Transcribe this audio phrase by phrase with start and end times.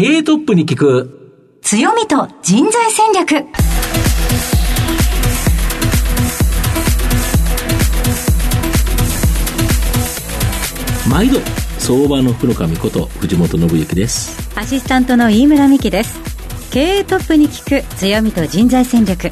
[0.00, 1.60] 経営トップに聞く。
[1.60, 3.44] 強みと人材戦略。
[11.06, 11.38] 毎度
[11.78, 14.50] 相場の福の神こと藤本信之です。
[14.58, 16.18] アシスタントの飯村美希です。
[16.70, 19.28] 経営トップに聞く強みと人材戦略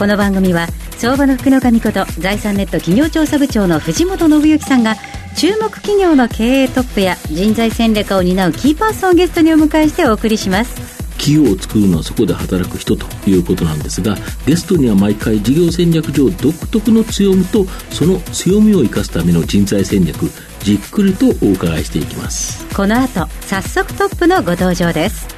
[0.00, 4.94] この番組は相場の福の神こと財産ネット企業調査部長の藤本信之さんが
[5.36, 10.74] 注目企業の経営トップや人材戦略を担うキーパーソンをゲストにお迎えしてお送りします。
[11.18, 20.30] 企業を作るのはそこで働く人ということなんですがゲストには毎回事業戦略上独特の強みとその強みを生かすための人材戦略
[20.60, 22.66] じっくりとお伺いしていきます。
[22.74, 25.28] この後早速トップのご登場です。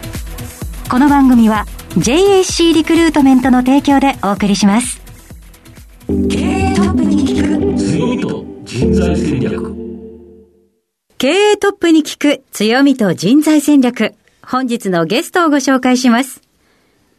[0.89, 5.03] この番組は JAC リクルートメントの提供でお送りします。
[6.09, 9.75] 経営トップに聞く強みと人材戦略。
[11.19, 14.15] 経営トップに聞く強みと人材戦略。
[14.43, 16.41] 本日のゲストをご紹介します。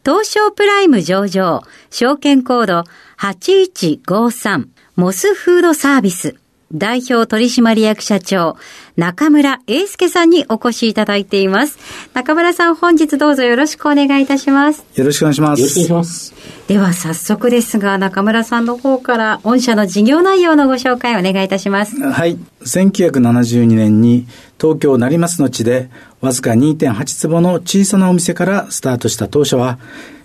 [0.04, 2.82] 東証プライム上場証券コード
[3.18, 4.66] 8153
[4.96, 6.34] モスフードサービス
[6.74, 8.56] 代表取締役社長、
[8.96, 11.78] 中村英介さんにお越しいただいています。
[12.14, 14.84] 中村さん、本日どうぞよろしくお願いいたします。
[14.96, 15.60] よろしくお願いします。
[15.60, 16.34] よろしくお願いします
[16.66, 21.96] では早速ですが、中村さんの方から御社の事業内容のご紹介お願いいたします。
[22.00, 22.38] はい。
[22.62, 24.26] 1972年に
[24.58, 25.90] 東京成増の地で
[26.22, 29.78] わずか2.8坪の小さなお店からスタートした当初は、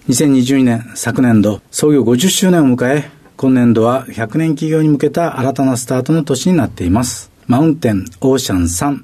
[0.07, 7.31] 2022年昨年度創業50周年を迎え、今年度は100年企業に向けた新たなスタートの年になっています。
[7.47, 9.01] マウンテン、オーシャン3、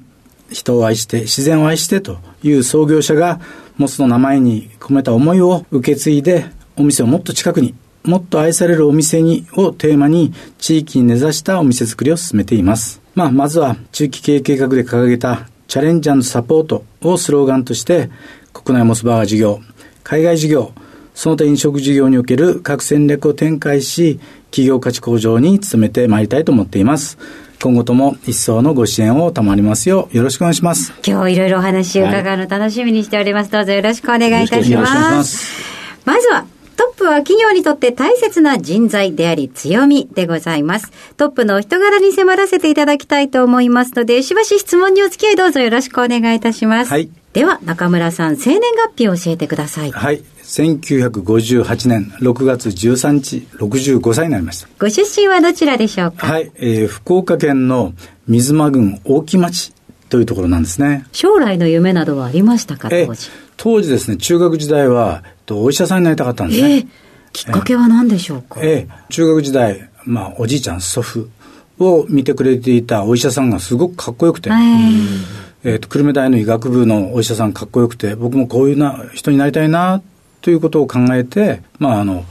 [0.50, 3.40] 人を愛して、自然を愛してという創業者が
[3.78, 6.44] モスの名前に込めた思いを受け継いで、
[6.76, 13.00] お店をもっと近くに、もっと愛されるお店にをテーマに地域に根ざしたお店作りを進めています。
[13.14, 18.10] まあ、まずは中期経営計画で掲げたチャレンジャーのサポートをスローガンとして
[18.52, 19.60] 国内モスバーガー事業、
[20.02, 20.72] 海外事業、
[21.16, 27.18] その他飲食事業における各戦略を展開し、企業価値向上に努めてまいりたいと思っています。
[27.60, 30.92] 今後とも一層のご支援を賜りますようよろしくお願いします。
[31.04, 33.50] 今日いろいろお話を伺うの楽しみにしております。
[33.50, 35.16] どうぞよろしくお願いいたしよろしくお願いしま。
[35.16, 36.02] ますす。
[36.04, 36.44] まずは、
[36.76, 40.92] トップは企業にとって大切な人材であり強みでございます。
[41.16, 46.90] トップのお人柄に迫らせていただきたいと思いますので、しばし質問にお付き合いどうぞよろしくお願いいたします。
[46.90, 49.92] はいでは、中村さん、生年月日を教えてください。
[49.92, 50.22] はい。
[50.46, 54.68] 1958年6月13日、65歳になりました。
[54.78, 56.26] ご出身はどちらでしょうか？
[56.26, 56.52] はい。
[56.54, 57.92] えー福岡県の
[58.28, 59.72] 水間郡大木町
[60.08, 61.04] というところなんですね。
[61.12, 63.28] 将来の夢などはありましたか、えー当時。
[63.56, 66.74] 当時ですね、中学時代は、とお医者さんになりたかったんですね。
[66.74, 66.86] ええ
[67.32, 71.28] きっかけは何でしょうか、ええ、中学時代、まあ、おじいちゃん、祖父
[71.78, 74.48] を見てくれていたお医者さんがすごくかっこよくて、
[75.62, 80.00] えっと、久留米大の医学部のお医者さんかっこよくて、僕もこういうな人になりたいな、
[80.40, 82.24] ということを考えて、まあ、あの、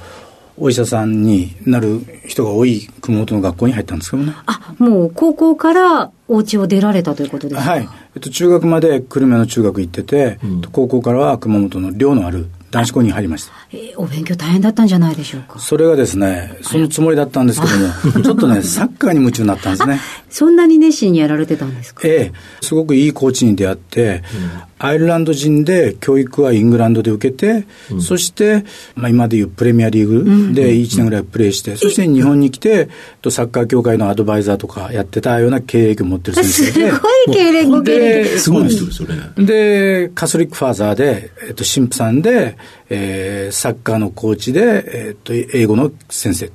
[0.57, 4.33] お医者さんになる人が多い熊本の学校に入ったんですけどね。
[4.45, 7.71] あ、もう高校からお家を出られたということですか？
[7.71, 7.89] はい。
[8.15, 10.39] えっと、中学まで久留米の中学行ってて、
[10.71, 13.52] 高校からは熊本の寮のある男子校に入りました。
[13.72, 15.58] えーお勉強大変だったんじゃないでしょうか。
[15.59, 17.68] それがですね、そのつもりだったんですけ
[18.12, 20.00] ども、ちょっとね、サッカーに夢中になったんですね。
[20.30, 22.02] そんなに熱心にやられてたんですか？
[22.06, 24.24] ええ、すごくいいコーチに出会って、
[24.78, 27.66] アイルランド人で教育はイングランドで受けて、
[28.02, 28.66] そして、
[28.96, 30.07] まあ、今でいうプレミアリー
[30.50, 32.90] グで1年ぐらいプレーして、そして日本に来て、
[33.25, 36.91] とサッカー協会のアドバイザーとかやってたような経歴を持ってる先す生で。
[36.91, 38.40] ごい経歴、ご経歴。
[38.40, 42.58] すごい人ですよねで、カソリックファーザーで、えっと、神父さんで、
[42.90, 46.52] えーサッカーのコーチで、えっと、英語の先生。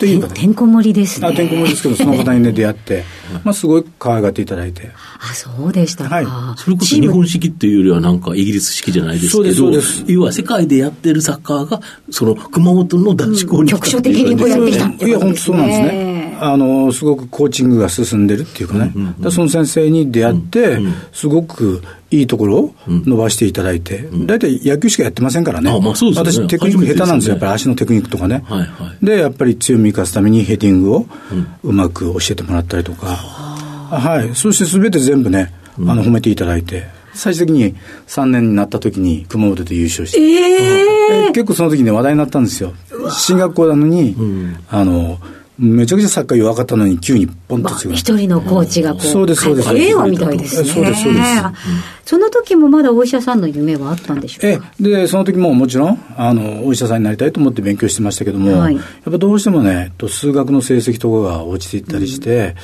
[0.00, 1.28] という方てんこ盛りですね。
[1.28, 3.04] あ、てんこ盛りですけど、その方にね、出会って、
[3.44, 4.90] まあ、すごい可愛がっていただいて。
[5.20, 6.14] あ、そうでしたか。
[6.14, 15.86] はいそれこそ日本式っていうよりはなんかイギリス式じゃないですけど、そうですそうです要は世界でやってるサッカーが、その熊本の男子校に局所的にこうやってきたっていや、ことです本当そうなんですね。
[15.88, 16.38] ね。
[16.40, 18.90] あの、すごくコーチングが進んでるっていうかね。
[18.96, 20.78] だからその先生に出会って、
[21.12, 25.70] すごくいいところを伸ばしていただいて、大体野球しかやってませんからね。
[25.70, 27.34] あまあそうですよね私テクニック下手なんですよ。
[27.34, 28.42] やっぱり足のテクニックとかね。
[28.46, 28.64] はいは
[29.00, 31.06] いで、やっぱり強み生かすためにヘディングを
[31.62, 33.06] うまく教えてもらったりとか。
[33.06, 34.34] はい。
[34.34, 36.86] そして全て全部ね、あの、褒めていただいて。
[37.12, 37.74] 最終的に
[38.06, 40.20] 3年になった時に熊本で優勝して。
[40.20, 42.72] えー結構その時ね話題になったんですよ。
[43.10, 44.16] 進学校なのに、
[44.68, 45.18] あの、
[45.60, 47.96] めちゃくちゃサッカー弱かったのに急にポンと強い。
[47.96, 49.02] 一人のコーチがこう。
[49.02, 50.68] そうですそうです映画みたいですね。
[50.68, 51.52] そうですそうですあ
[52.06, 62.56] その時もまだお医者さんの夢はあったんでしょうえかで、その時ももちろん、あの、お医者さんになりたいと思って勉強してましたけども、はいやっぱどうしてもね、と数学の成績とかが落ちていったりして、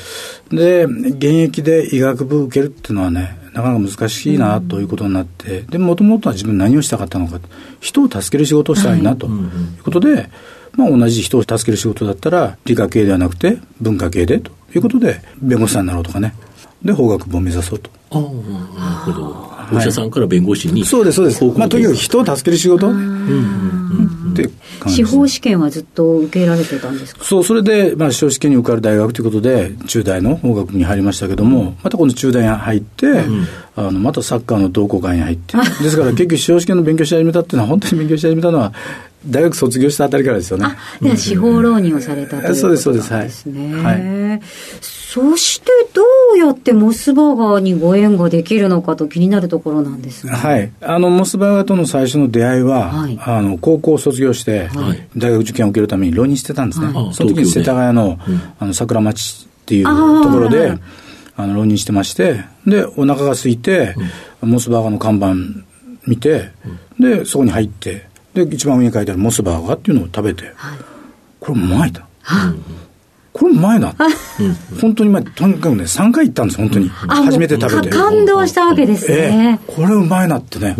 [0.50, 7.38] で、現役で医学部受けるっていうのはね、なかなか難しいなということになって、でもともとは自分何をしたかったのか、
[7.80, 10.28] 人を助ける仕事をしたいなということで、
[10.76, 16.34] まあ、同じ人を助ける仕事だったら、理科系ではなくて文化系でということで、弁護士さんになろうとかね、
[16.82, 17.90] で、法学部を目指そうと。
[18.10, 19.56] ああ、なるほど。
[19.72, 21.44] お医者さんから弁護士に、そうです、そうです。
[21.58, 22.88] まあ、とにかく人を助ける仕事。
[22.88, 22.92] っ
[24.36, 24.50] て
[24.86, 27.24] 司法試験はずっと受けられてたんですか？
[27.24, 33.24] そう、それで、まあ、司法試験に受かる大学ということで、中大の法学部に入りましたけども、また今度中大に入って、
[33.74, 35.56] あの、またサッカーの同好会に入って。
[35.56, 38.72] ですから結局司法試験の勉強し始めたっていうのは、本当に勉強し始めたのは、
[39.24, 40.66] 大学卒業したあたりからですよね。
[40.66, 42.60] あ、では司法浪人をされたということですね。
[42.60, 43.48] そうです、そうです。
[43.50, 44.00] はい。
[44.00, 44.40] はい
[45.16, 46.02] そしてど
[46.34, 50.36] うやってモスバーガーにご縁ができるのかと気になるところなんですが。
[50.36, 50.70] はい。
[50.82, 56.88] あの、モスバーガーとの最初の出会いは、はい、あの、高校を卒業して、はい、大学受験を受けるために浪人してたんですね。
[56.88, 60.76] はい、その時に世田谷の、うん、あの、桜町っていうところで、
[61.34, 63.94] あの、浪人してまして、で、お腹が空いて、
[64.42, 65.34] うん、モスバーガーの看板
[66.06, 66.50] 見て、
[67.00, 68.06] うん、で、そこに入って、
[68.44, 70.52] で、一番上に書いてあるモスバーガーっていうのを食べて、
[71.40, 72.06] これうまいだ。
[73.32, 73.94] これ前だ。
[74.80, 76.88] 本当に前、とにかくね、3回行ったんです、本当に。
[76.88, 77.90] 初めて食べて。
[77.90, 79.58] 感動したわけですね。
[79.66, 80.76] えー、これうまいなってね。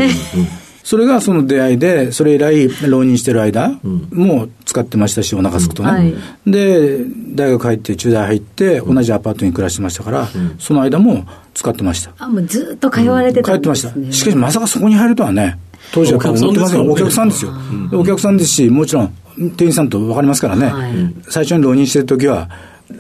[0.82, 6.14] それがその出会いで、それ以来、浪人してる間も使ってましたし、お腹すくとね、うんはい、
[6.46, 6.98] で、
[7.34, 12.12] 大学入って、中大入って、同じアパートに暮らしてましたから、うん、その間も使ってました。
[12.18, 14.12] あ、もうずっと通われてたんです、ね、通ってました。
[14.12, 15.58] しかし、まさかそこに入るとはね、
[15.92, 17.52] 当時は思ってませんお客さんですよ。
[17.92, 19.14] お客さんですし、もちろん、
[19.56, 20.92] 店員さんと分かりますからね、はい、
[21.28, 22.48] 最初に浪人してるときは、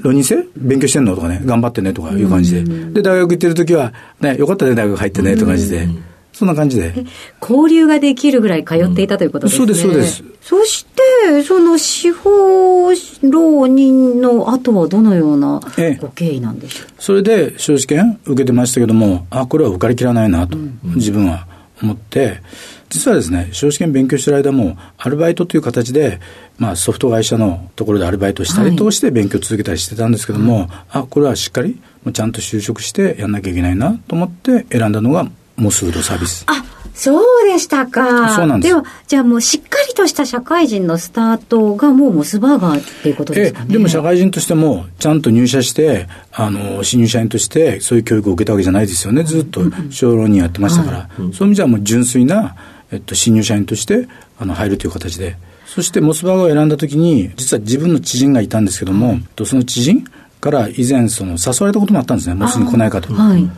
[0.02, 0.44] 浪人生？
[0.56, 1.14] 勉強してんの？
[1.14, 2.62] とかね、頑張ってねとかいう感じで。
[2.92, 5.88] で、大学行ってるときは、ね、よかったね、大学入ってね、と感じで。
[6.32, 6.92] そんな感じで。
[7.40, 9.58] 交流ができるぐらい通っていたということですね。
[9.58, 10.24] そうです、そうです。
[10.42, 12.90] そして、その司法
[13.22, 15.60] 浪人の後はどのような
[15.98, 21.46] ご経緯なんでしょう、ええ、それで、司法試験受けてましたけども、あ、これは受かりきらないなと、自分は
[21.82, 22.42] 思って、
[22.88, 26.20] 実はですね、司法試験勉強してる間も、アルバイトという形で、
[26.58, 31.80] まあ、ソフト会社のところでアルバイトしたり通して勉強続けたりしてたんですけども、はい、あ、これはしっかり、
[32.12, 36.44] ちゃんと就職してやんなきゃいけないなと思って選んだのが、モスフードサービス。
[36.48, 36.62] あ
[36.96, 38.34] そうでしたか。
[38.34, 38.74] そうなんです。
[38.74, 43.72] では、じゃあもうしっかりとした社会人のスタートがもうモスバーガーっていうことですかね。
[43.72, 49.24] でも社会人としても、ちゃんと入社して、あの、新入社員としてそういう教育を受けたわけじゃないですよね。
[49.24, 49.60] ずっと
[49.90, 50.96] 小浪人やってましたから。
[50.96, 52.56] はい、そういう意味じゃもう純粋な、
[52.96, 54.08] えっと、新入社員として
[54.38, 60.04] あの入るという形で、そしてモスバーガーを選んだときに、実は自分の知人がいたんですけども、その知人
[60.40, 63.12] から以前その誘われたこともあったんですね、モスに来ないかと。
[63.12, 63.48] はい。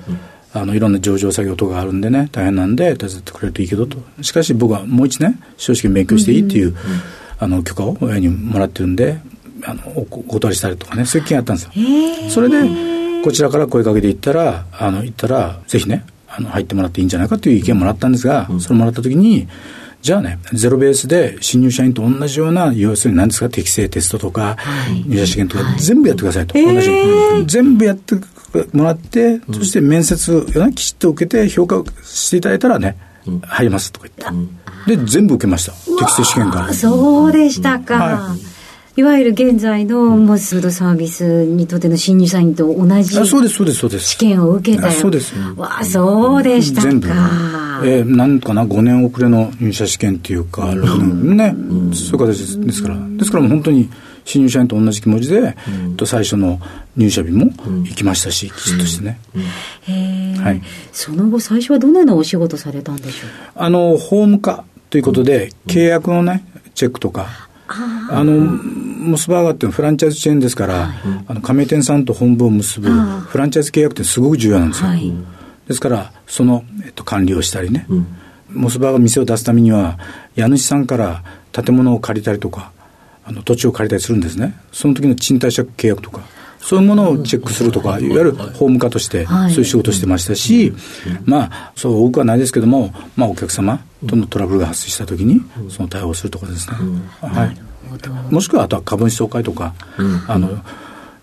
[0.54, 6.74] あのいろんな上場作業とかあるんでね、大変なんで、手伝ってくれるといいけどと、しかし僕はもう一年、正直勉強していいっていう、
[7.38, 9.18] あの許可を親にもらってるんで、
[9.64, 11.72] あのお断りしたりとかね、そういう気があったんですよ。
[12.30, 19.48] それで、こちらから声かけていったら、あの行ったら、ぜひね、あの入ってもらっていいんじゃないかという意見をもらったんですが、うん、それもらったときに、
[20.02, 26.90] じゃあね、ゼロベースで新入社員と同じような、要するに何ですか、適正テストとか、はい、入社試験とか、全部やってくださいと、同じ、
[27.46, 28.14] 全部やって
[28.72, 32.96] もらって、そして面接をきちっと受けて、評価していただいたらね、
[33.42, 34.46] 入りますとか言っ
[34.86, 34.96] て。
[34.96, 35.72] で、全部受けました。
[35.72, 36.72] 適正試験から。
[36.72, 37.94] そうでしたか。
[37.96, 38.57] はい
[38.98, 44.08] いわゆる現在のモスフードサービスにとっての新入社員と同じそうです、そうです、そうです。
[44.08, 45.36] 試験を受けたそうです。
[45.54, 46.88] わあ、そうでしたか。
[46.88, 47.06] 全部。
[47.06, 51.54] えー、なんかな、5年遅れの入社試験っていうか、6年ね、
[51.94, 52.96] そういう形ですから。
[53.10, 53.88] ですからもう本当に、
[54.24, 56.60] 新入社員と同じ気持ちで、うん、と最初の
[56.96, 57.52] 入社日も
[57.84, 59.20] 行きましたし、きちっとしてね。
[60.42, 63.30] はい、その後、最初はどのようなお仕事されたんでしょう？
[63.54, 74.88] あの、法務課ということで、契約のね、チェックとか、あのモスバーガーっていうのはフランチャイズチェーンですから、はい、あの加盟店さんと本部を結ぶフランチャイズ契約ってすごく重要なんですよ。
[74.88, 75.12] はい、
[75.68, 78.06] ですから、その、えっと、管理をしたりね、うん、
[78.52, 79.98] モスバーガー店を出すためには、
[80.34, 81.22] 家主さんから
[81.52, 82.72] 建物を借りたりとか、
[83.24, 84.58] あの土地を借りたりするんですね。
[84.72, 86.22] その時の賃貸借契約とか。
[86.60, 90.72] そういうものをチェックするとか、いわゆる法務課として、そういう仕事をしてましたし、
[91.24, 96.76] まあ、そう多くはないですけども、まあ、お客様とのトラブルが発生したときに、その対応をするとかですね。
[97.20, 97.56] はい。
[98.30, 99.74] もしくは、あとは株主総会とか、
[100.26, 100.60] あの、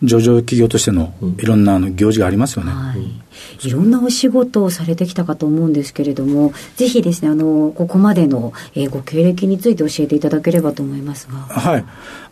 [0.03, 11.38] 上場企業としてのいろんなあの行事がありますよね、はい、いろんなお仕事をされてきたかと思うんですけれども、ぜひですね、あのここまでの、えー、ご経歴について教えていただければと思いますが。
[11.38, 11.86] はい、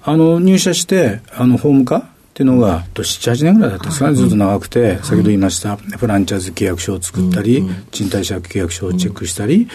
[0.03, 9.67] あの入社してあの法務課っていうのが、7、8年ぐらいだったんですかね、ずっと長くて、先ほど言いました、フランチャイズ契約書を作ったり、賃貸借契約書をチェックしたり、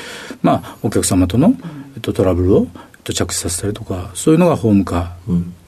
[0.42, 1.54] まあ、お客様との、
[1.94, 2.66] えっと、トラブルを
[3.04, 5.14] 着地させたりとか、そういうのが法務課、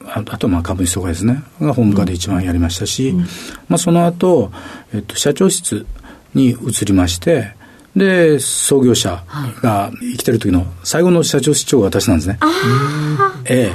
[0.05, 3.13] あとまあ株主総会ですね、が法務課で一番やりましたし、
[3.69, 4.51] まあ、その後、
[4.93, 5.85] えっと、社長室
[6.33, 7.53] に移りまして、
[7.95, 9.23] で、創業者
[9.61, 12.37] が生きてる時の最後の社長室長が私なんですね。
[13.45, 13.71] え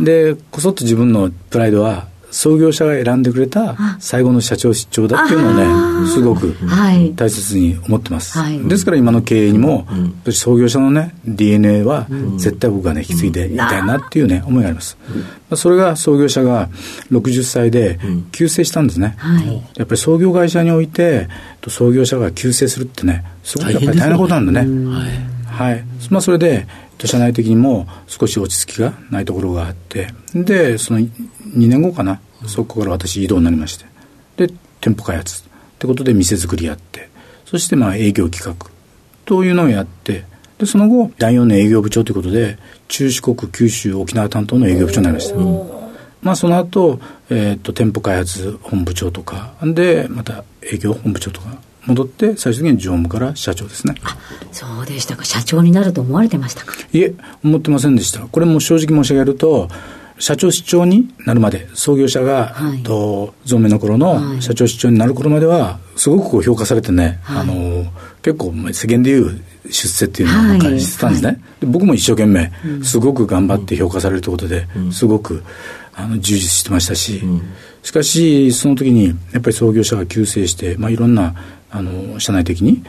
[0.00, 0.02] え。
[0.02, 8.38] で、こそっと自分のプライドは、創業者が選んでくれた最後の社長室長だっていうのをね、すごくはい大切に思ってます。
[8.38, 9.86] はいですから今の経営にも、
[10.30, 12.06] 創業者のね、DNA は
[12.36, 14.98] 絶対僕がね、引き継いでいきたいなっていうね、思いがあります。
[15.08, 16.68] まあそれが創業者が
[17.10, 17.98] 60歳で
[18.32, 19.14] 急逝したんですね。
[19.18, 19.62] はい。
[19.76, 21.28] やっぱり創業会社において、
[21.60, 24.90] と創業者が急逝するってね、すごくやっぱり大変なことなんだね。
[24.90, 25.36] はい。
[25.46, 25.84] はい。
[26.10, 26.66] まあ、それで、
[26.98, 31.10] と社内的にも少し落ち着きがないところがあって、で、その2
[31.54, 33.84] 年後かな、そこから私移動になりまして、
[34.36, 35.42] で、店舗開発。
[35.42, 37.10] ってことで店作りやって、
[37.44, 38.70] そしてまあ営業企画。
[39.26, 40.24] というのをやって、
[40.58, 45.36] で、その後、第4年営業部長ということで、中四国、九州、沖縄担当の営業部長になりました。
[46.22, 46.98] まあ、その後、
[47.28, 53.94] えーっと、店舗開発本部長とか、で、また営業本部長とか、戻って、最終的に常務から社長ですね。
[54.52, 55.24] そうでしたか。
[55.24, 56.74] 社長になると思われてましたか。
[56.92, 57.14] いえ、
[57.44, 58.20] 思ってませんでした。
[58.20, 59.68] これも正直申し上げると、
[60.18, 67.84] 社長室長になるまで、創業者が、はいと増命の頃はいの社長室長になる頃までは、すごくこう評価されてね、はいあの、
[68.22, 69.40] 結構まあ世間でいう
[69.70, 71.40] 出世っていうのをはいなんかしてたんですね。
[71.60, 72.50] で僕も一生懸命、
[72.82, 75.42] すごく頑張って評価されるということで、すごく、
[75.94, 77.22] あの、充実してましたし、
[77.82, 81.34] しかし、その時に、やっぱり創業者が急逝して、まあ、いろんな、
[81.70, 82.82] あの、社内的に、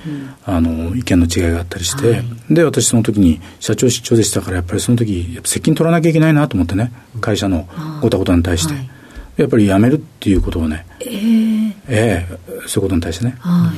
[0.46, 7.68] あの、意見の違いがあったりして、はいで、私その時に社長室長でしたから、やっぱりその時、やっぱ責任取らなきゃいけないなと思ってね、会社の
[8.02, 8.74] ごたごたに対して。
[8.74, 8.90] はい
[9.38, 13.36] やっぱり辞めるっていうことをね、ええええそういうことに対してね。
[13.40, 13.72] は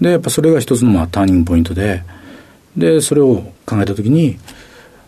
[0.00, 0.02] い。
[0.02, 2.02] で、やっぱそれが一つのまあターニングポイントで、
[2.74, 4.38] で、それを考えたときに、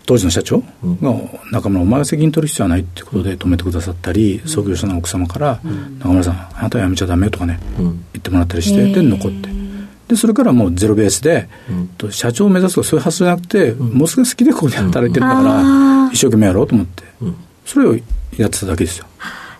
[0.06, 0.62] 当時の社長
[1.02, 1.12] が、
[1.52, 5.60] 中村、お前が責任取る必要はないってことで止めてくださったり、創業者の奥様から、
[5.98, 7.84] 中村さん、あなたは辞めちゃダメよとかね、うん。
[7.84, 9.48] 言ってもらったりして、で、残って。
[10.08, 11.48] で、それからもうゼロベースで、
[11.98, 17.02] と社長を目指すとかそういう発想じゃなくて、もうすぐ好きでここで働いてるんだから、一生懸命やろうと思って、
[17.64, 17.96] それを
[18.36, 19.06] やってただけですよ。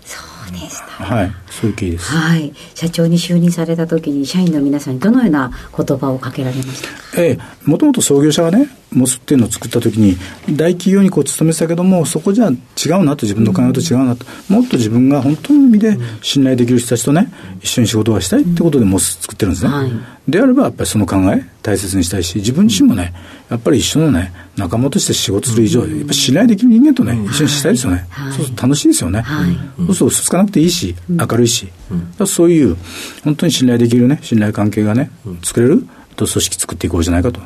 [0.04, 1.04] そうでした。
[1.04, 1.32] はい。
[1.60, 2.12] そういう経緯です。
[2.12, 2.52] はい。
[2.74, 6.94] 社長に就任された時に、社員の皆さんにどのような言葉をかけられましたか？
[7.18, 10.16] ええ、もともと創業者がね、モスっていうのを作ったときに、
[10.54, 12.52] 大企業にこう勤めてたけども、そこじゃ違
[13.00, 17.32] うなと、自分の考えと違うなと、もっと自分が本当の意味で信頼できる人たちとね、
[17.62, 19.70] 一緒に仕事がしたいってことでモス作ってるんですね。
[19.70, 19.92] はい
[20.26, 23.14] であれば、やっぱりその考え、大切にしたいし、自分自身もね、
[23.48, 28.06] やっぱり一緒のね、仲間として仕事する以上、やっぱり信頼できる人間とね、一緒にしたいですよね。
[28.10, 29.20] はいそうすると楽しいですよね。
[29.20, 32.76] はいそうすると嘘つかなくていいし、明るいし、だからそういう、
[33.24, 35.10] 本当に信頼できるね、信頼関係がね、
[35.42, 35.86] 作れる
[36.16, 37.40] と組織作っていこうじゃないかと。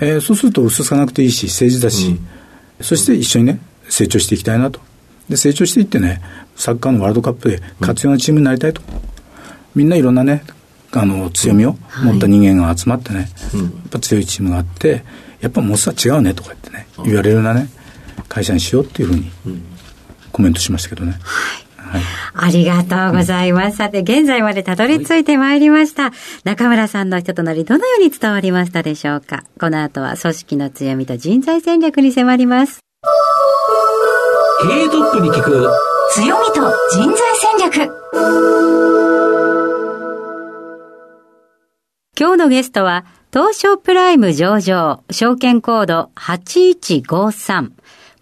[0.00, 2.18] えーそうすると嘘つかなくていいし、政治だし、
[2.80, 4.80] そして一緒にね、成長していきたいなと。
[5.28, 6.20] で、成長していってね、
[6.56, 8.80] サッカーのワールドカップで活用なチームになりたいと。
[9.74, 10.44] みんないろんなね、
[10.92, 15.04] あの、強みを持った人間が集まってね、やっぱ強いチームがあって、
[15.40, 17.68] やっぱモスは違うねとか言ってね、言われるようなね、
[18.28, 19.30] 会社にしようっていうふうに
[20.32, 21.12] コメントしましたけどね。
[21.12, 21.18] は
[21.60, 21.65] い。
[22.34, 23.78] ありがとうございます。
[23.78, 26.12] さて、現在までたどり着いてまいりました。
[26.44, 29.44] 中村さんの人となり、どのように伝わりましたでしょうか？
[29.58, 32.80] この後は組織の強みと人材戦略に迫ります。
[34.62, 35.70] 経営トップに聞く
[36.12, 37.90] 強みと人材戦略。
[42.18, 47.72] 今日のゲストは、東証プライム上場、証券コード8153、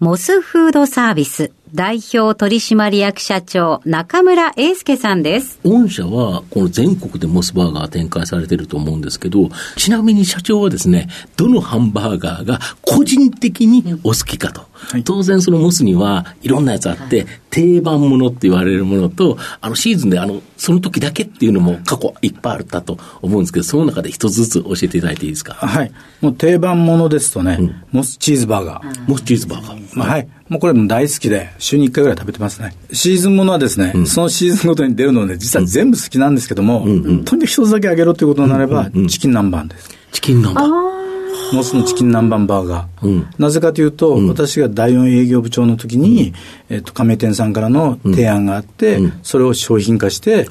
[0.00, 5.60] モスフードサービス、代表取締役社長、中村英介さんです。
[5.64, 14.66] 御社は、この全国でモスバーガー展開されてると思うんですけど、ちなみに社長はですね、どのハンバーガーが個人的にお好きかと。
[14.96, 25.54] い当然そのモスにはいろんなやつあって、定番ものって言われるものと、あのシーズンであの、その時だけっていうのも過去いっぱいあったと思うんですけど、その中で一つずつ教えていただいていいですか？
[25.54, 25.92] はい。
[26.20, 27.58] もう定番ものですとね、
[27.92, 29.04] モスチーズバーガー。
[29.08, 29.98] モスチーズバーガー。
[29.98, 30.28] まあ、はい。
[30.48, 32.74] もうこれも大好きで、週に1回ぐらい食べてますね。
[32.92, 39.90] シーズンものはですね、そのシーズンごとに出るので、実は全部好きなんですけども、とにかく一つだけあげろということになれば、チキン南蛮です。
[40.12, 41.03] チキン南蛮。
[41.52, 43.06] モスのチキン南蛮バーガー。
[43.06, 43.26] うん。
[43.38, 46.32] なぜかというと、私が第4営業部長の時に、
[46.68, 50.46] えっと、加盟店さんからの提案があって、それを商品化して、えっ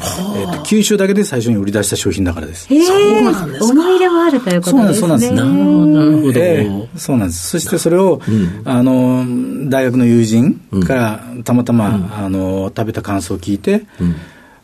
[0.57, 2.73] と、九州だけで最初に売り出した商品だからです。
[2.73, 3.27] へえ、
[3.61, 4.99] 思い入れもあるということですね。
[4.99, 7.49] そうなんですそうなるほど、そうなんです。
[7.49, 8.21] そしてそれを、
[8.65, 9.25] あの、
[9.69, 13.85] 大学の友人からたまたま、あの、食べた感想を聞いて、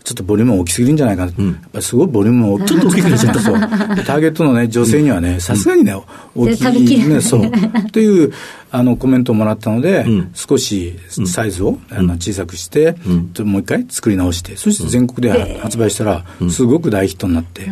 [0.04, 2.66] ちょっとボリューム大きすぎるんじゃないかな、やっぱりすごいボリューム大きい。
[2.68, 3.40] ちょっと大きくなっちゃった。
[3.42, 3.60] そう。
[3.60, 5.94] ターゲットのね、女性にはね、さすがにね、
[6.36, 7.08] 大きいい。
[7.08, 7.42] ね、そう。
[7.46, 8.32] っていう、
[8.72, 12.96] あの、コメントをもらったので、少しサイズを、あの小さくして、
[13.40, 17.70] もう一回作り直して、そして全国で発売したら、すごく大ヒットになって、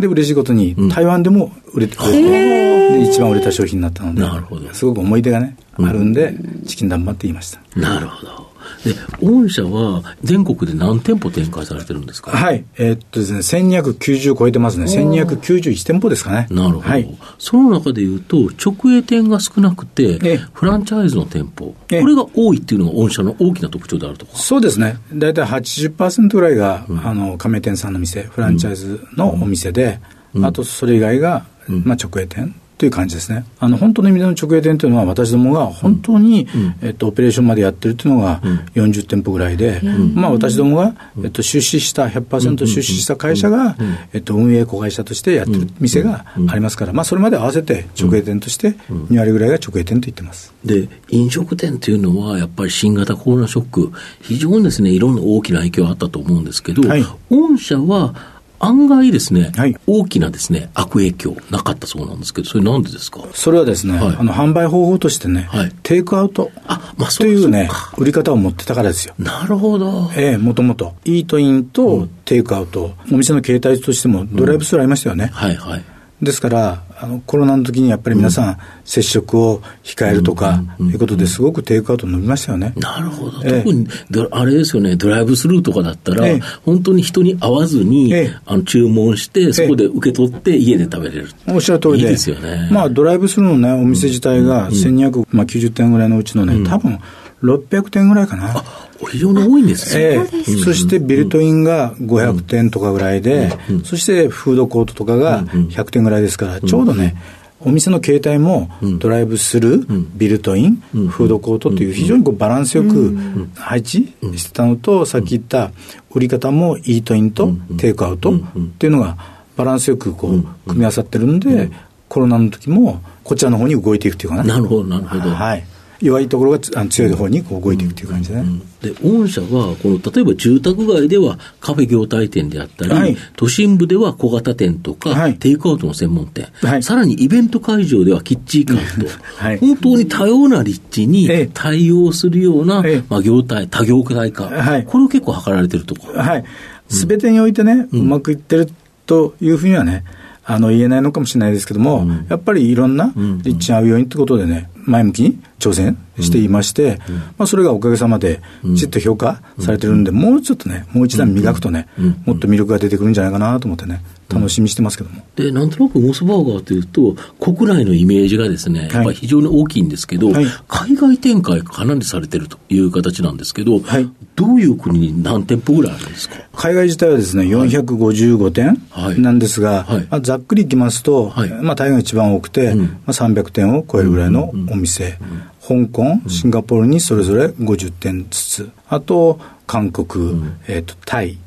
[0.00, 6.34] で、嬉しいことに、台湾でも売れてくれて、で、一番売れた商品になったので、すごく思い出がね、あるんで、
[6.66, 7.60] チキン南蛮って言いました。
[7.76, 8.51] なるほど。
[8.84, 12.30] で、御社は全国で何店舗展開されてるんですか？
[12.32, 12.64] はい。
[12.78, 14.86] えーっとですね、1290超えてますね。
[14.86, 16.46] 1291店舗ですかね。
[16.50, 17.18] なるほど、はい。
[17.38, 24.36] その中でいうと、直営店が少なくて、ええフランチャイズの店舗、ええこれが多いっていうのが御社の大きな特徴であるとか。
[24.36, 24.96] そうですね。
[25.12, 30.00] 大体80%ぐらいが、あの、加盟店さんの店、フランチャイズのお店で、
[30.42, 32.54] あとそれ以外が、まあ、直営店。
[32.82, 33.44] という感じですね。
[33.60, 36.48] あの、本当の意味での直営店というのは、私どもが本当に、
[36.82, 38.40] えっと、オペレーションまでやってるというのが
[38.74, 39.80] 40店舗ぐらいで、
[40.14, 43.76] まあ、私どもが、えっと、出資した、100%出資した会社が、
[44.12, 50.52] えっと、運営子会社としてやってる店がありますから、まあ、それまで合わせて直営店として、2割ぐらいが直営店と言ってます。
[50.64, 57.04] で、飲食店というのは、やっぱり新型コロナショック、非常にですね、いろんな大きな影響があったと思うんですけど、はい。
[57.30, 58.31] 御社は
[58.64, 63.20] 案外ですね、はい大きなですね、悪影響なかったそうなんですけど、それなんでですか？
[63.34, 69.14] それはですね、はいあの、販売方法としてね、はいテイクアウトあ、まあ、とそういうね売り方を持ってたからですよ。
[69.18, 70.10] なるほど。
[70.16, 70.94] ええ、もともと。
[71.04, 75.30] イートインとテイクアウト、お店の形態としてもドライブスルーありましたよね。
[75.32, 75.84] はいはい。
[76.22, 82.72] ですから、あのコロナの時にやっぱり皆さん、接触を控えるとか、いうことですごくテイクアウト伸びましたよね。
[82.76, 83.42] なるほど。
[83.44, 91.28] ええ特にド、あれですよね、ドライブスルーとかだったら、ええ本当に人に会わずに、ええあの注文して、そこで受け取って家で食べれる。
[91.48, 91.98] おっしゃる通りで。
[91.98, 92.68] いいですよね。
[92.70, 97.00] まあ、ドライブスルーのね、お店自体が1290点ぐらいのうちのね、多分
[97.42, 98.62] 600点ぐらいかな。
[99.08, 100.02] 非常に多いんですよ。
[100.02, 100.42] ええ。
[100.64, 103.52] そしてビルトインが500点とかぐらいで、
[103.84, 107.16] そしてフードコートとかが100点ぐらいですから、ちょうどね、
[107.60, 113.16] お店の形態もドライブスルー、ビルトイン、フードコートという非常にこうバランスよく
[113.54, 115.70] 配置してたのと、さっき言った
[116.12, 118.40] 売り方もイートインとテイクアウトっ
[118.78, 119.16] ていうのが
[119.56, 121.70] バランスよくこう組み合わさってるんで、
[122.08, 124.44] コロナの時もこちらの方に動いていくというかな。
[124.44, 125.30] なるほど、なるほど。
[125.30, 125.64] はい。
[126.02, 128.44] 弱いところがつあの強い方にこう動いていくという感じでね。
[128.82, 133.16] で、御社は、この、例えば住宅街ではカフェ業態店であったり、はい。
[133.36, 135.38] 都心部では小型店とか、はい。
[135.38, 136.82] テイクアウトの専門店、はい。
[136.82, 139.06] さらにイベント会場ではキッチンカーと、
[139.38, 139.58] はい。
[139.58, 141.50] 本当に多様な立地にええ。
[141.54, 143.02] 対応するような、ええ。
[143.08, 144.84] まあ、業態、多業態化、はい。
[144.84, 146.20] これを結構図られてるところ。
[146.20, 146.44] はい。
[146.88, 148.68] すべてにおいてね、うまくいってる
[149.06, 150.04] というふうにはね、
[150.44, 156.98] あの、言えないのかもしれないですけども、やっぱりいろんな立地に合うようにってことでね、前向きに挑戦していまして、
[157.38, 161.88] まあ、それがおかげさまで、きちっと評価されてるんで、もうちょっとね、もう一段磨くとね、
[162.24, 165.22] もっと魅力が出てくるんじゃないかなと思ってね、楽しみにしてますけども。
[165.36, 170.46] で、なんとなくモスバーガーというと、国内のイメージがですね、やっぱり非常に大きいんですけど、はい。
[170.68, 174.10] 海外展開がかなりされてるという形なんですけど、はい。
[174.34, 176.36] どういう国に何店舗ぐらいあるんですか？
[176.54, 179.20] 海外自体はですね、455点はい。
[179.20, 180.06] なんですが、はい。
[180.10, 181.50] まあ、ざっくりいきますと、はい。
[181.50, 185.18] まあ、台湾が一番多くて、まあ、300点を超えるぐらいのお店、
[185.60, 191.38] 香港、シンガポールにそれぞれ50点ずつ、あと、韓国、えっ、と、タイ、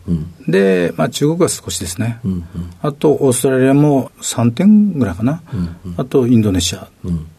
[0.47, 2.19] で、まあ、中国は少しですね、
[2.81, 5.41] あと、オーストラリアも3点ぐらいかな、
[5.97, 6.87] あと、インドネシア、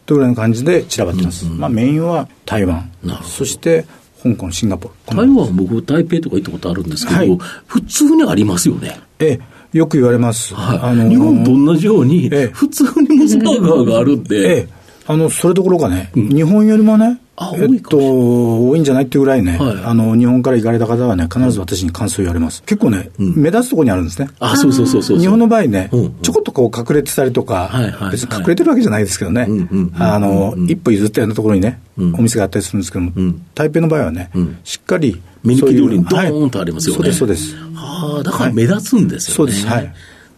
[0.05, 1.45] というぐらいの感じで散らばってます。
[1.45, 2.91] まあ、メインは台湾。
[3.23, 3.85] そして、
[4.23, 5.17] 香港、シンガポール。
[5.17, 7.37] 台湾、僕、台北とか行ったことあるんですけど、はい。
[7.65, 8.99] 普通にありますよね。
[9.19, 9.39] え
[9.73, 10.53] え、よく言われます。
[10.53, 11.09] はい。
[11.09, 12.47] 日本と同じように、ええ。
[12.47, 14.67] 普通にモスバーガーがあるんで、ええ、
[15.07, 19.83] あの、それどころかね、日本よりもね、あえっと、多いんじゃないっていうぐらいね、はい。
[19.85, 22.63] あの、日本から行かれた方はね、必ず私に感想言われます。
[22.63, 24.27] 結構ね、目立つところにあるんですね。
[24.39, 25.19] あ、そうそうそうそう。
[25.19, 26.15] 日本の場合ね、うんうん。
[26.23, 33.45] ちょこっとこう隠れてたりとか、はいはい別に隠れてるわけじゃないですけどね、うんうんうんあの、一歩譲ったようなところにね、うんお店があったりするんですけども、ん。
[33.53, 34.57] 台北の場合はね、うん。
[34.63, 37.01] しっかり、目抜き通りにドーンとありますよね。
[37.01, 37.75] はいそうです、そうです。
[37.75, 39.35] はあ、だから目立つんですよね。
[39.35, 39.93] そうですはい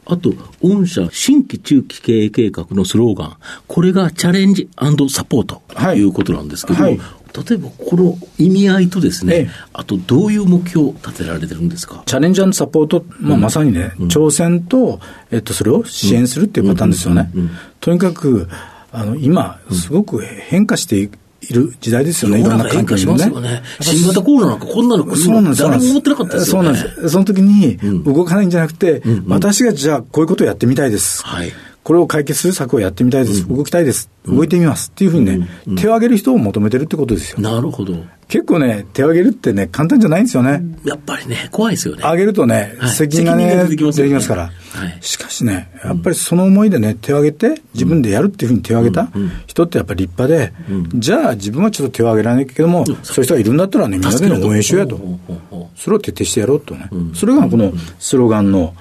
[0.10, 4.68] あと、御社新規中期経営計画のスローガン、これがチャレンジ
[5.10, 5.62] サポート。
[5.68, 5.98] とはい。
[6.00, 7.00] いうことなんですけど、はい。
[7.48, 9.50] 例えばこの意味合いとですね、ええ。
[9.74, 12.02] あとどういう目標を立てられてるんですか？
[12.08, 17.32] チャレンジャーサポート、まあ、まさにね、挑戦と、えっと、それを支援するっていうパターンですよね。
[17.80, 18.50] とにかく、
[18.92, 21.08] あの、今、すごく変化して
[21.50, 23.26] いる時代ですよね、いろんな環境にもね。
[23.42, 23.64] ね。
[23.82, 25.64] 新型コロナなんかこんなのそうなんです。
[25.64, 26.76] 誰も思ってなかったですよね。
[26.76, 27.10] そうなんです。
[27.10, 31.26] その時に、動かないんじゃなくて、私がじゃあ、こういうことをやってみたいです。
[31.26, 31.52] はい。
[31.84, 33.48] これを解決する策をやってみたいです。
[33.48, 34.10] 動きたいです。
[34.26, 34.90] 動いてみます。
[34.90, 37.40] っていうふうにね、手を挙げる人を求めてるってことですよ。
[37.40, 37.96] なるほど。
[38.30, 40.62] 結構ね、手を挙げるってね、簡単じゃないんですよね。
[40.86, 42.04] やっぱりね、怖いですよね。
[42.04, 42.90] 上げるとね、はい。
[42.92, 44.44] 責任がね、出出ててきますから。
[44.44, 44.50] は
[44.86, 44.98] い。
[45.02, 49.10] しかしね、やっぱりその思いでね、手を挙げて、自分でやるっていうふうに手を挙げた
[49.48, 50.54] 人ってやっぱり立派で、
[50.94, 55.00] じゃあ自分はちょっと手を挙げられないけども、そういう人がいるんだったらね、みんなでね応援しようやと。
[55.76, 56.76] それを徹底してやろうと。
[56.76, 56.88] ね。
[57.16, 58.76] それがこのスローガンの、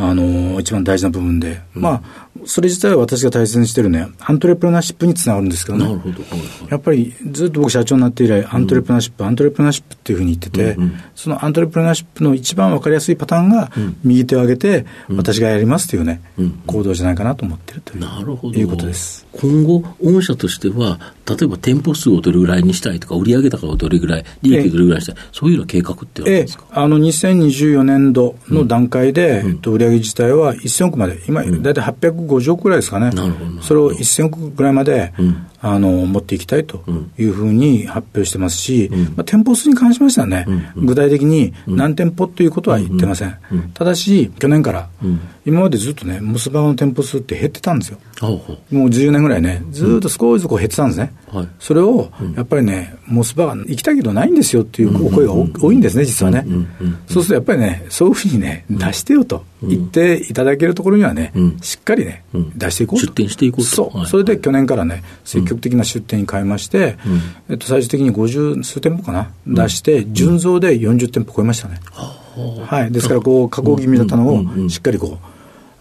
[0.00, 2.02] ああの、一番大事な部分で、うん、まあ、
[2.46, 5.84] それ自体は私が大切にしてるね、アントレプレナーシップにつながるんですけどね。
[5.84, 6.22] なるほど。
[6.70, 13.70] やっぱりずっと僕社長になって以来、アントレプレナーシップ、うん、アントレプレナーシップっていうふうに言ってて、うんうん、そのアントレプレナーシップの一番わかりやすいパターンが、
[14.02, 16.22] 右手を上げて、私がやりますというね、
[16.66, 18.58] 行動じゃないかなと思ってるという,、なるほど。
[18.58, 19.26] いうことです。
[19.32, 33.10] 今後、御社としては、例えば店舗数をどれぐらいにしたいとか、売上高をどれぐらい、利益をどれぐらいにしたい、そういうような計画ってあるんですか、あの2024年度の段階で、うん、売上自体は1000億まで、今、大体850億ぐらいですかね、
[33.62, 36.82] それを1000億ぐらいまで、うんあの、持っていきたいと
[37.18, 40.46] いうふうに発表してますし、うん、まあ、店舗数に関しましてはね、
[40.76, 43.36] うん、具体的に何店舗ということは言ってません。
[43.74, 44.88] ただし、去年から、
[45.44, 47.98] 今までずっとね、モスバーの店舗数って減ってたんですよ。
[48.70, 51.12] もう10年ぐらいね、ずっと少しずつこう減ってたんですね。
[51.28, 56.46] はい、それを、やっぱりね、モスバー行きたいけどないんですよっていうお声が多いんですね、実はね。
[57.08, 59.44] そうするとやっぱりね、そういうふうにね、出してよと。
[59.62, 62.24] 言っていただけるところにはね、しっかりね、
[62.56, 63.06] 出していこうと。
[63.06, 63.70] 出店していこうと。
[63.70, 64.06] そう。
[64.06, 66.96] それで去年からね、積極的な出店に変えまして、
[67.48, 71.80] えっと、最終的に50数店舗かな、出して、純増で40店舗超えましたね。
[72.66, 72.92] はい。
[72.92, 75.26] ですから、こう、加工気味だったのを、しっかりこう、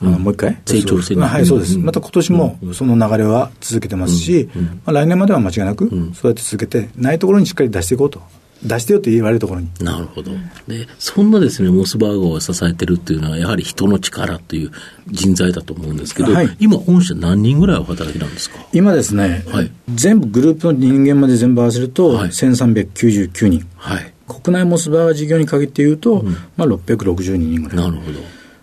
[0.01, 1.77] あのもう一回成長してはい、そうです。
[1.77, 8.21] また今年もその流れは続けてますし、まあ、来年までは間違いなく、そうやって続けて、ないところにしっかり出していこうと。
[8.63, 9.69] 出してよって言われるところに。
[9.79, 10.31] なるほど。
[10.67, 14.71] で、そんなですね、モスバーガーを支えてるっていうのは、やはり人の力という
[15.07, 18.57] 人材だと思うんですけど、はい、今、御社何人ぐらいお働きなんですか？
[18.73, 23.67] 今ですね、はい、全部グループの人間まで全部合わせると、はい、1399人。
[23.75, 24.13] はい。
[24.27, 27.77] 国内モスバーガー事業に限って言うと、うん、まあ662人ぐらい。
[27.77, 28.19] なるほど。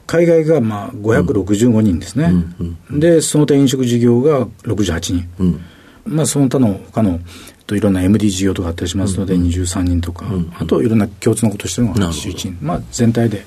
[0.06, 5.61] 海外がまあ565人ですね、うんうん、でその他飲食事業が68人、うん、
[6.07, 7.21] まあ、その他の他の
[7.66, 10.27] といろんな MD 事業とかあったりしますので、23人とか、
[10.59, 13.45] あといろんな共通のことしてるのが81人、まあ、全体で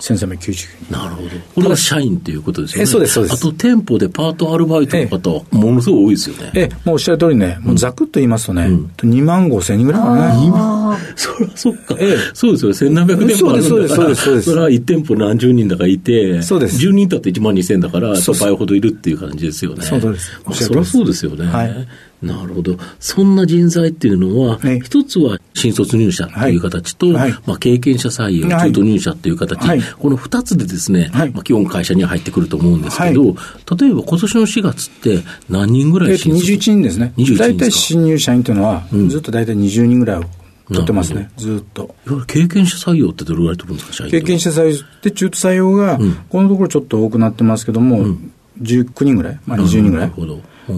[0.00, 0.92] 1390人。
[0.92, 1.28] なるほど。
[1.54, 2.82] これは社員ということですよね。
[2.84, 3.34] えそうです、そうです。
[3.34, 6.52] あと店舗でパートアルバイトの方はものすごい多いですよね。
[6.54, 10.20] ええ、もうおっしゃる通りね、もうざくっと言いますとね、うん、2万5千人ぐらいかね。
[10.46, 11.96] 2万そりゃそっか。
[11.98, 12.90] ええ、そうですよ。
[12.90, 13.68] 1700店舗あるんだから。
[13.68, 14.50] そうです、そうです、そうです。
[14.50, 16.78] それは1店舗何十人だかいて、そうです。
[16.78, 19.84] 10人だって1万2千だから、倍ほどいるっていう感じですよね。
[19.84, 20.40] そうです。
[20.52, 21.46] そりゃそうですよね。
[21.46, 21.88] はい。
[22.22, 22.76] なるほど。
[22.98, 37.12] そんな人材っていうのは、一つは新卒入社という形と、はい、まあ、経験者採用、中途入社という形、はい、この二つでですね、はい、まあ、基本会社には入ってくると思うんですけど、例えば今年の4月って何人ぐらい新卒、えー、21人ですね。
[37.16, 40.24] 21人大体新入社員というのは、ずっと大体20人ぐらいを
[40.68, 41.94] 取ってますね、ずっと。
[42.26, 50.12] 経験者採用ってどれぐらい取るんですか、経験者採用って中途採用が、このところちょっと多くなってますけども、うん、19人ぐらい、まあ、20人ぐらい？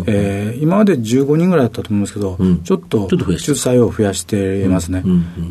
[0.06, 5.02] えー、今まで15人ぐらいだったと思うんですけど、うん、ちょっと出産を増やしていますね。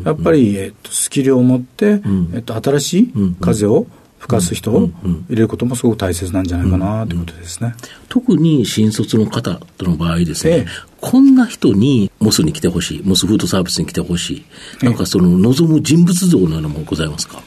[0.02, 2.00] やっぱり、えっと、スキルを持って、
[2.32, 3.86] えっと、新しい風を
[4.18, 7.74] 吹かす人を入れることもすごく大切なんじゃないかなということですね。
[8.08, 10.66] 特に新卒の方との場合ですね、ええ、
[11.00, 14.44] こんな人にモスに来てほしい、モスフードサービスに来てほし
[14.80, 17.42] い、なんかその望む人物像なものございますか？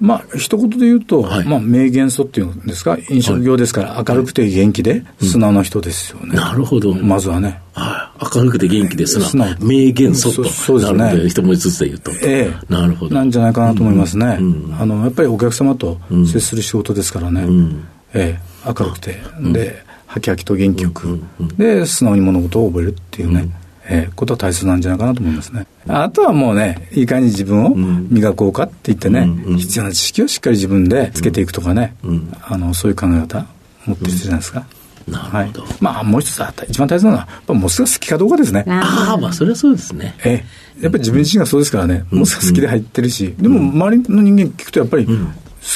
[0.00, 6.94] まあ、一言で言うと、はい、まあ、名元素っていうんですか、飲食業ですから、明るくて元気で、素直な人ですよね、うん、なるほど。
[6.94, 7.60] まずはね。
[7.72, 8.36] はい。
[8.36, 9.28] 明るくて元気で素直。
[9.28, 10.44] 素直名元素と。
[10.44, 11.26] そうですね。
[11.26, 12.12] 一文字ずつで言うと。
[12.22, 13.14] ええなるほど。
[13.14, 14.36] なんじゃないかなと思いますね。
[14.38, 15.98] うんうん、あの、やっぱりお客様と
[16.30, 17.42] 接する仕事ですからね。
[17.42, 19.16] うん、ええ明るくて、
[19.52, 21.20] で、はきはきと元気よく、
[21.56, 23.48] で、素直に物事を覚えるっていうね。
[23.88, 25.66] えー、ことは大切なんじゃないかなと思いますね。
[25.88, 33.46] あとはもうね、いかに自分を磨こうかって言ってね、うん、必要な知識をしっかり自分でつけていくとかね、うん、あのそういう考え方
[33.86, 34.66] 持ってる人じゃないですか。
[35.08, 35.62] なるほど。
[35.62, 38.64] はい、まあ、もう一つあった、一番大切なのは、やっぱモスが好きかどうかですね。
[38.66, 40.16] ああ、まあ、それはそうですね。
[40.24, 40.44] え
[40.80, 40.82] え。
[40.82, 45.12] やっぱり自分自身がそうですからね、モスが好きで入ってるし、でも周りの人間聞くとやっぱり、好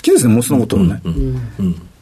[0.03, 1.01] きですね、モスのことをね。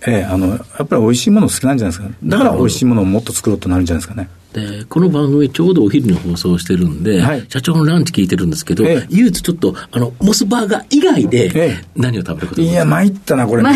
[0.07, 2.17] ええ、あの、やっぱり美味しいもの好きなんじゃないですか。
[2.23, 4.29] だから美味しいものをもっと作ろうとなるんじゃないですかね。
[4.53, 13.71] で、この番組ちょうどお昼に放送してるんで、はい、社長のランチ聞いてるんですけど、ええ、唯一ちょっと、あの、モスバーガー以外で、何を食べることいや、参ったな、これね。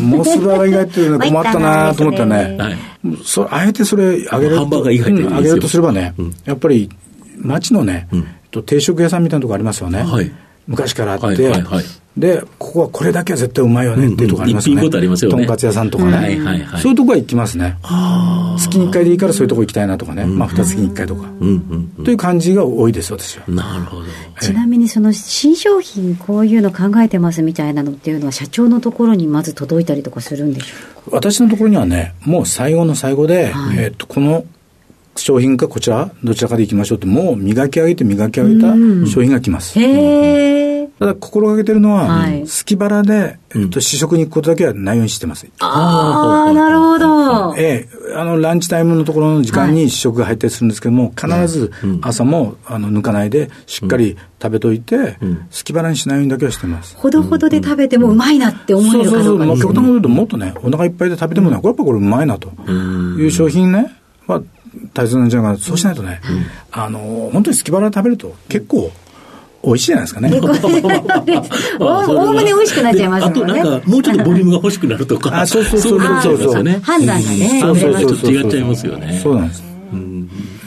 [0.00, 2.56] モスバーガー以外っていうの困ったなと思ったね。
[2.58, 2.76] はい。
[3.24, 6.88] そあえてそれあげるハンバーガー以外で、うん、あげるとすればね、うん、やっぱり、
[7.38, 8.18] 町のね、う
[8.60, 10.02] ん、定食屋さんみたいなとこありますよね。
[10.02, 10.30] はい。
[10.66, 11.84] 昔からあって、はいはいはい、
[12.16, 14.82] で、ここはこれだけは絶対うまいよねっていうとこありますよね。
[14.82, 15.36] うんうん、一品ごとありますよね。
[15.38, 16.10] とんかつ屋さんとかね。
[16.12, 17.76] はいはいはい、そういうとこは行きますね。
[18.58, 20.24] 月に1回でいいからそういうとこ行きたいなとかね。
[20.24, 21.48] まあ、二月に1回とか、うん
[21.96, 22.04] うん。
[22.04, 23.44] という感じが多いです、私は。
[23.48, 24.06] なるほど。
[24.40, 31.16] ちなみにその新商品こういうの考えてますみたいなのっていうのは社長のところにまず届いたりとかするんでしょうか？
[31.16, 34.44] 私のところにはね、もう最後の最後で、はい、えっと、この
[35.16, 38.74] 商品かこちら、どちらかでいきましょうって、もう磨き上げて磨き上げた
[39.06, 39.78] 商品が来ます。
[39.78, 40.88] へー。
[40.98, 42.46] ただ心がけてるのは、はい。
[42.46, 45.46] スキバラで、えっと、試食に行くことだけはないようにしてます。
[45.58, 47.54] ああ、なるほど。
[47.56, 51.72] ええ、あの、ランチタイムのところの時間に試食が入ったりするんですけども、必ず
[52.02, 55.18] 朝も、あの、抜かないで、しっかり食べといて、
[55.50, 56.96] すき腹にしないようにだけはしてます。
[56.96, 59.38] ほどほどで食べてもうまいなって思えるそうそうそうう。
[59.40, 62.52] かどかですまあ極端に言うと、もっとね、お腹いっぱいで食べてもね、これやっぱこれうまいなと。
[63.18, 63.92] いう商品ね、
[64.26, 64.42] は
[64.94, 65.64] 大切なんじゃないかな。
[65.64, 66.20] そうしないとね、
[66.70, 68.90] あの、本当にすき腹食べると結構
[69.64, 70.30] 美味しいじゃないですかね。
[71.78, 75.40] おおおむね美味しくなっちゃいますもんねであとなんか、もうちょっとボリュームが欲しくなるとか。
[75.40, 76.80] あそうそうそういのもありますよね。
[76.82, 79.20] 判断がねそうそう出ますちょっと違っちゃいますよね。
[79.22, 79.62] そうなんです。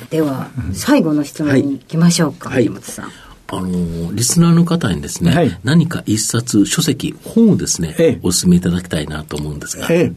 [0.09, 3.11] では、最後の質問に行きましょうか、はい山本さん。
[3.47, 9.87] あのーリスナーの方にですね、はい何か一冊、書籍、本をですね、ええお勧めいただきたいなと思うんですが。
[9.89, 10.13] ええ。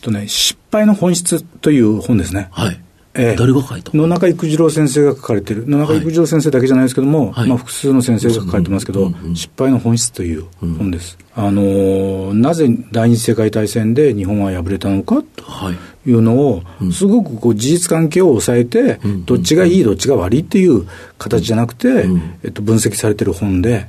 [0.00, 2.48] とね、失敗の本質という本ですね。
[2.50, 2.80] はい。
[3.14, 3.36] ええ。
[3.36, 7.48] 誰が書いた野中育次郎先生が書かれてる、野中育次郎先生だけじゃないですけども、はい。
[7.48, 11.18] まあ、複数の先生が書かれてますけど、失敗の本質という本です。
[11.34, 15.76] あのーなぜ第二次世界大戦で日本は敗れたのかとはい。
[16.06, 20.86] いうのを、すごくこう事実関係を抑えて、どっちがいい、どっちが悪いっていう
[21.18, 22.06] 形じゃなくて、
[22.42, 23.86] えっと、分析されてる本で、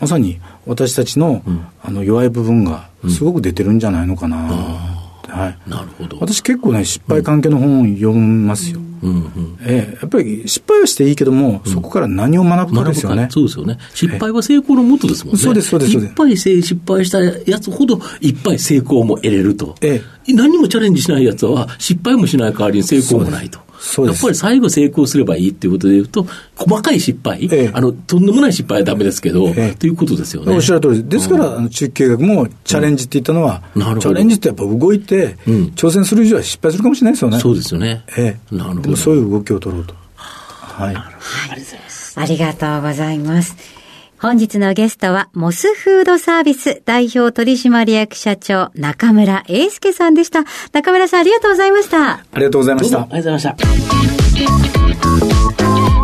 [0.00, 1.42] まさに私たちの,、
[1.82, 4.99] あの弱い部分がすごく出てるんじゃないのかな、
[5.30, 5.58] はい。
[5.66, 6.18] なるほど。
[6.20, 8.80] 私結構ね、失敗関係の本を読みますよ。
[9.02, 9.58] うんうん。
[9.62, 13.28] ええ、やっぱり失敗はしていいけども、そこから何を学ぶかですよね。
[13.30, 13.78] そうですよね。
[13.94, 15.40] 失敗は成功のもとですもんね。
[15.40, 19.74] そうですそうですそうですいっぱいせ失敗したやつほど、いっぱい成功も得れると。
[19.80, 23.60] え何もチャレンジしないやつは、失敗もしない代わりに成功もないと。
[24.04, 30.54] やっぱり最後成功すればいいっていうことで言うと、細かい失敗、ええあの、とんでもない失敗はダメですけど、ええということですよね。
[30.54, 31.08] おっしゃる通りです。
[31.08, 37.38] ですから、あの中期計画もチャレンジって言ったのは、なるほどチャレンジってやっぱ動いて、うん挑戦する以上は失敗するかもしれないですよね。
[37.38, 38.04] そうですよね。
[38.16, 38.54] ええ。
[38.54, 39.94] なるほどでもそういう動きを取ろうと。
[40.16, 40.96] はい。
[40.96, 43.79] ありがとうございます。
[44.20, 50.44] 本日のゲストは、モスフードサービス代表取締役社長、中村英介さんでした。
[50.72, 52.10] 中村さん、ありがとうございました。
[52.10, 53.04] ありがとうございましたあ。
[53.04, 53.56] りがとうございました。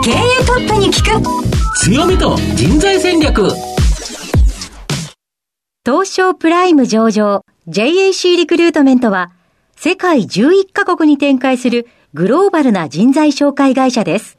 [0.02, 3.50] 経営トップに聞く強みと人材戦略。
[5.84, 9.30] 東証プライム上場 JAC リクルートメントは
[9.76, 14.38] 世界11カ国に展開するグローバルな人材紹介会社です。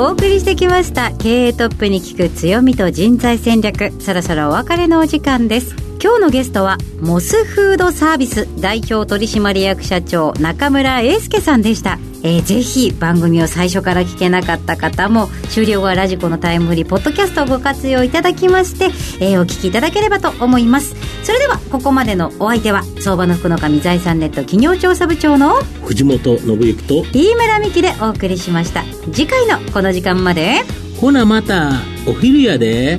[0.00, 1.10] お送りしてきました。
[1.10, 3.90] 経営トップに聞く強みと人材戦略。
[4.00, 5.74] そろそろお別れのお時間です。
[6.00, 18.86] 今日のゲストはモスフードサービス代表取締役社長中村英介さんでした、えー、ぜひ番組を最初から聞けなかった方も終了後はラジコのタイムフリーポッドキャストをご活用いただきまして、
[19.24, 25.54] えー、お聞きいただければと思いますそれではここまでのお相手は相場の福の神財産ネット企業調査部長の
[25.84, 30.62] 藤本信之と、飯村美希でお送りしました次回のこの時間まで
[31.00, 31.70] ほなまた、
[32.08, 32.98] お昼やで。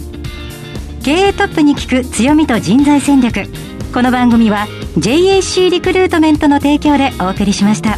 [1.04, 3.46] 経営トップに聞く強みと人材戦略
[3.94, 7.98] この番組は JAC リクルートメントの提供でお送りしました。